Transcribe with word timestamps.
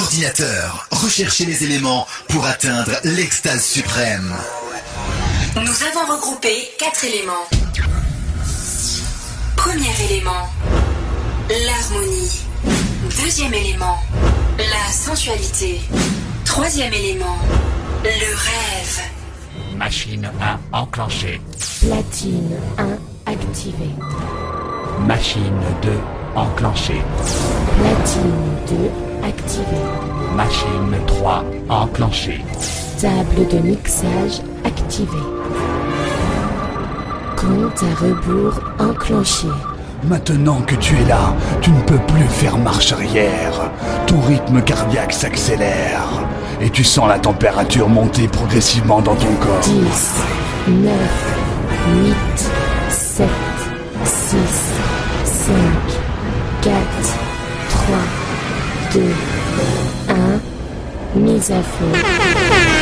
ordinateur, 0.00 0.86
recherchez 0.90 1.44
les 1.44 1.64
éléments 1.64 2.06
pour 2.28 2.46
atteindre 2.46 2.92
l'extase 3.04 3.64
suprême. 3.64 4.34
Nous 5.56 5.62
avons 5.62 6.12
regroupé 6.12 6.70
quatre 6.78 7.04
éléments. 7.04 7.46
Premier 9.56 9.90
élément, 10.10 10.48
l'harmonie. 11.50 12.40
Deuxième 13.22 13.52
élément, 13.52 13.98
la 14.58 14.92
sensualité. 14.92 15.80
Troisième 16.44 16.92
élément, 16.92 17.38
le 18.04 18.34
rêve. 18.34 19.00
Machine 19.76 20.30
1 20.40 20.78
enclenchée. 20.78 21.40
Platine 21.80 22.56
1 22.78 23.32
activée. 23.32 23.94
Machine 25.06 25.60
2 25.82 25.92
enclenchée. 26.36 27.02
Platine 27.76 28.56
2 28.68 29.09
activée. 29.24 29.64
Machine 30.36 30.96
3 31.06 31.44
enclenchée. 31.68 32.44
Table 33.00 33.48
de 33.50 33.58
mixage 33.58 34.42
activée. 34.64 35.26
Compte 37.36 37.82
à 37.82 38.04
rebours 38.04 38.60
enclenché. 38.78 39.48
Maintenant 40.04 40.60
que 40.62 40.74
tu 40.76 40.94
es 40.94 41.04
là, 41.08 41.34
tu 41.60 41.70
ne 41.70 41.80
peux 41.82 41.98
plus 41.98 42.26
faire 42.28 42.56
marche 42.58 42.92
arrière. 42.92 43.70
Ton 44.06 44.20
rythme 44.20 44.62
cardiaque 44.62 45.12
s'accélère. 45.12 46.08
Et 46.60 46.70
tu 46.70 46.84
sens 46.84 47.08
la 47.08 47.18
température 47.18 47.88
monter 47.88 48.28
progressivement 48.28 49.00
dans 49.00 49.14
ton 49.14 49.32
corps. 49.40 49.60
10, 49.62 50.10
9, 50.68 50.92
8, 52.04 52.14
7, 52.88 53.28
6, 54.04 54.36
5, 55.24 55.54
4, 56.62 56.74
3, 57.02 57.29
2, 58.92 59.00
1. 60.08 61.20
Mise 61.20 61.52
à 61.52 61.62
feu. 61.62 62.79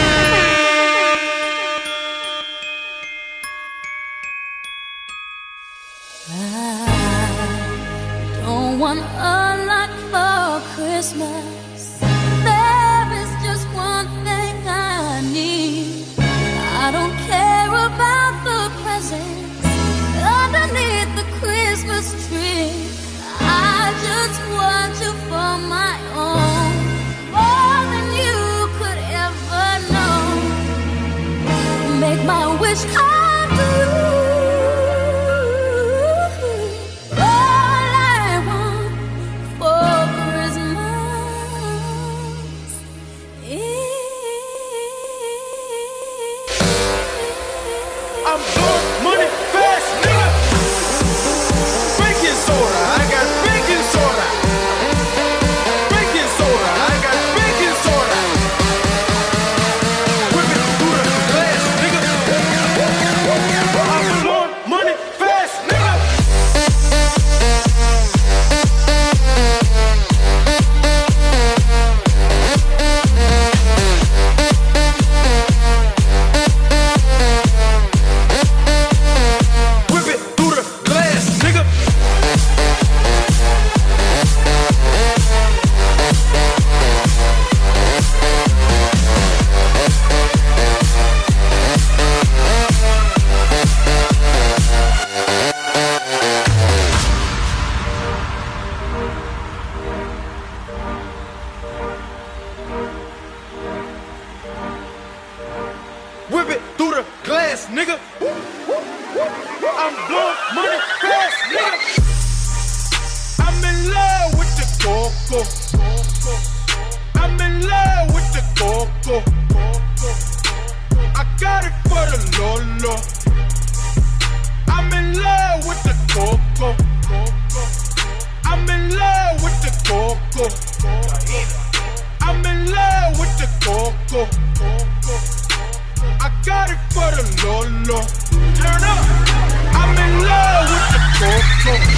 Marvel. 141.69 141.98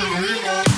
Halloween. 0.00 0.69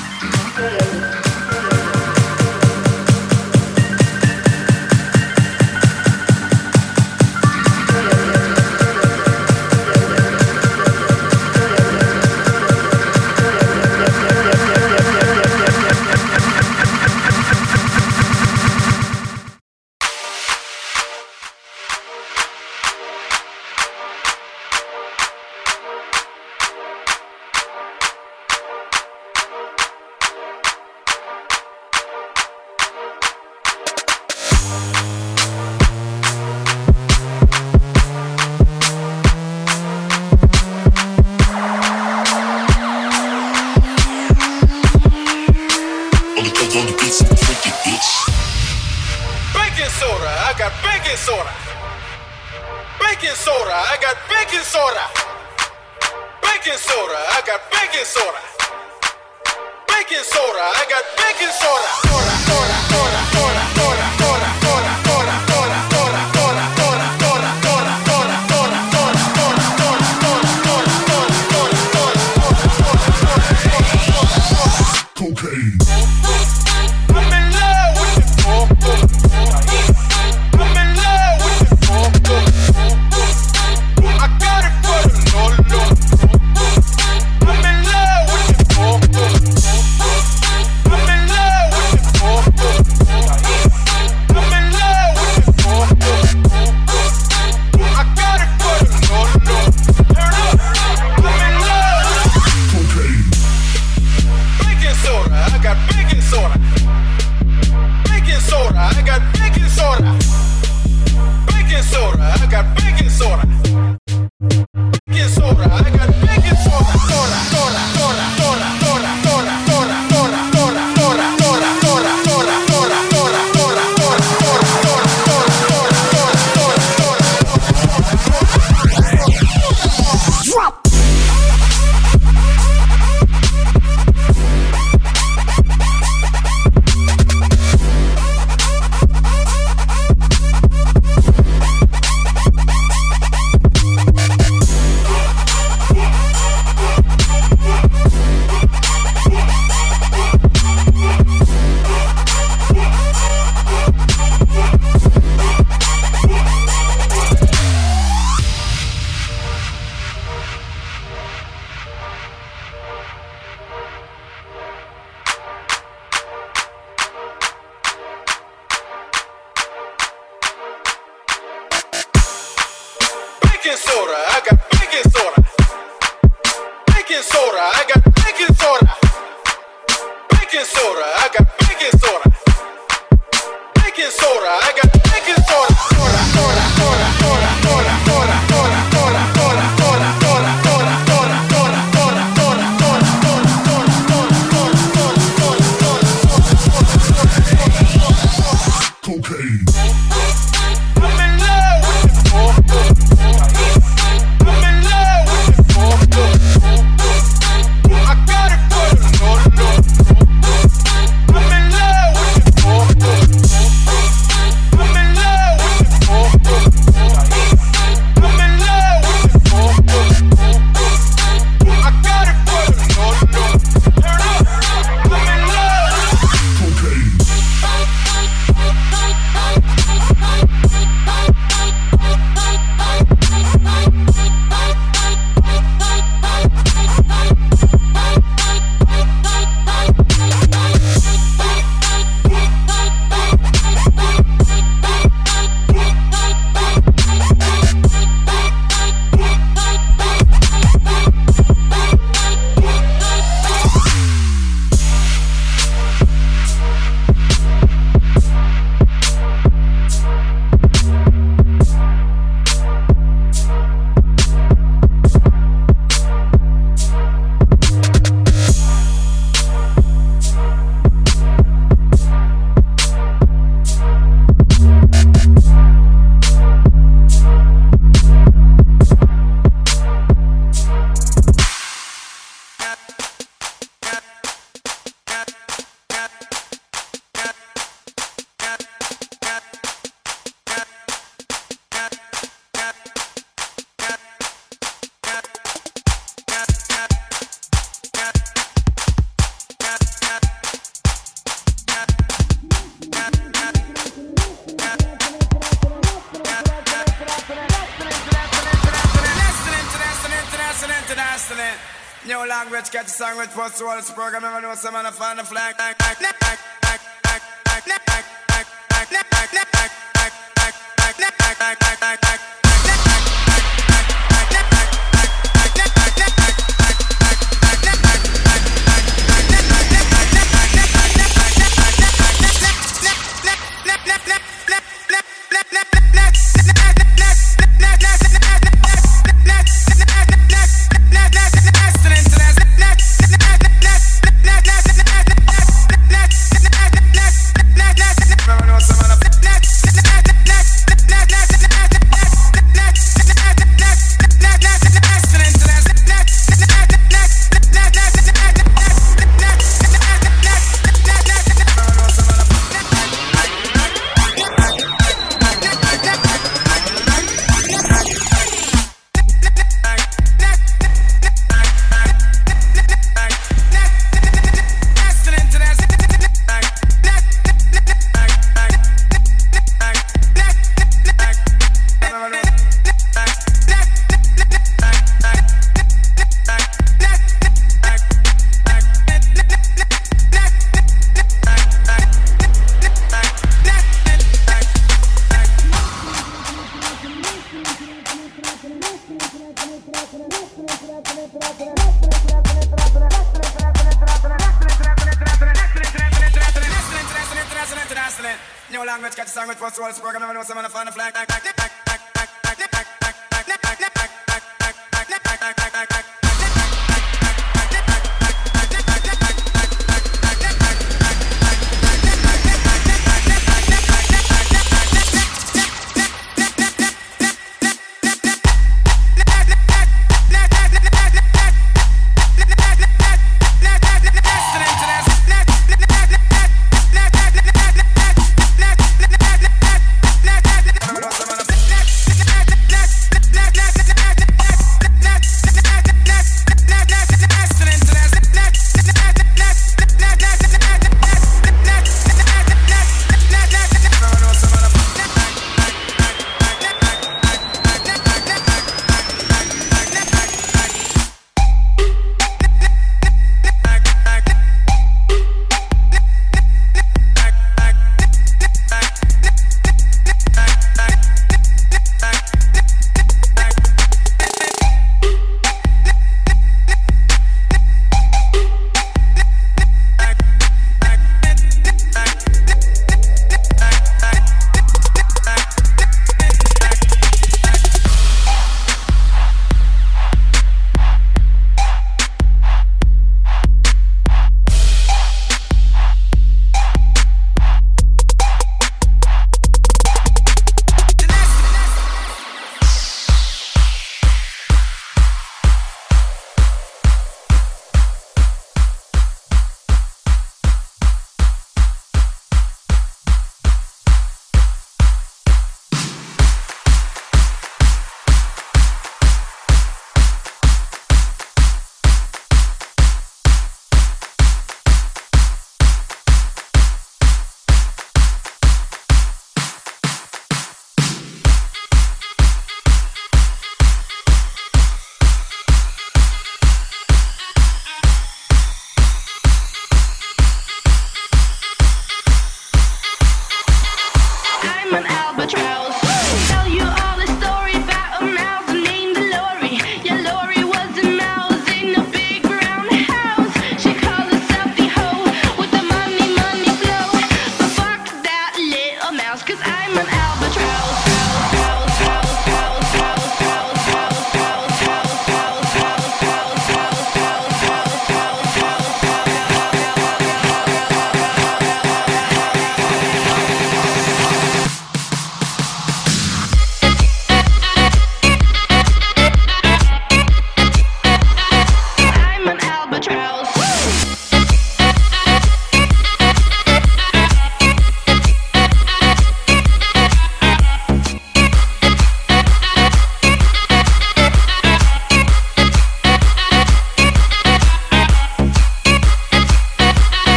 through 313.53 313.69
all 313.69 313.77
this 313.77 313.91
program, 313.91 314.23
never 314.23 314.41
know 314.41 314.55
someone 314.55 314.85
to 314.85 314.93
find 314.93 315.19
the 315.19 315.25
flag. 315.25 315.55